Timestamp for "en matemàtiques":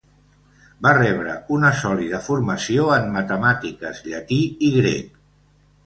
2.99-4.05